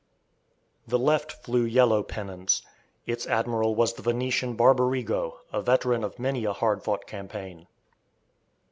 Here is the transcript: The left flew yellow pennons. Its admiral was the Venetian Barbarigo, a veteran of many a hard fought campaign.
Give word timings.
The 0.87 0.97
left 0.97 1.31
flew 1.31 1.63
yellow 1.63 2.01
pennons. 2.01 2.63
Its 3.05 3.27
admiral 3.27 3.75
was 3.75 3.93
the 3.93 4.01
Venetian 4.01 4.55
Barbarigo, 4.57 5.35
a 5.53 5.61
veteran 5.61 6.03
of 6.03 6.17
many 6.17 6.43
a 6.43 6.53
hard 6.53 6.81
fought 6.81 7.05
campaign. 7.05 7.67